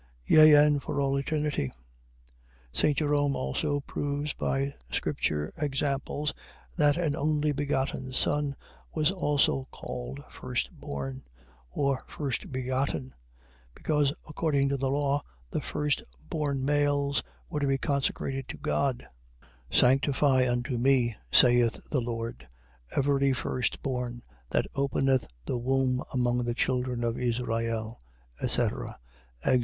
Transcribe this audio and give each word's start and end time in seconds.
Yea 0.25 0.53
and 0.55 0.81
for 0.81 0.99
all 0.99 1.15
eternity. 1.15 1.71
St. 2.73 2.97
Jerome 2.97 3.35
also 3.35 3.81
proves 3.81 4.33
by 4.33 4.73
Scripture 4.89 5.53
examples, 5.57 6.33
that 6.75 6.97
an 6.97 7.15
only 7.15 7.51
begotten 7.51 8.11
son, 8.11 8.55
was 8.95 9.11
also 9.11 9.67
called 9.69 10.23
firstborn, 10.27 11.21
or 11.69 11.99
first 12.07 12.51
begotten: 12.51 13.13
because 13.75 14.11
according 14.27 14.69
to 14.69 14.75
the 14.77 14.89
law, 14.89 15.21
the 15.51 15.61
firstborn 15.61 16.65
males 16.65 17.21
were 17.47 17.59
to 17.59 17.67
be 17.67 17.77
consecrated 17.77 18.47
to 18.47 18.57
God; 18.57 19.07
Sanctify 19.69 20.49
unto 20.51 20.79
me, 20.79 21.15
saith 21.31 21.91
the 21.91 22.01
Lord, 22.01 22.47
every 22.89 23.33
firstborn 23.33 24.23
that 24.49 24.65
openeth 24.73 25.27
the 25.45 25.59
womb 25.59 26.01
among 26.11 26.43
the 26.43 26.55
children 26.55 27.03
of 27.03 27.19
Israel, 27.19 28.01
etc. 28.41 28.97
Ex. 29.43 29.59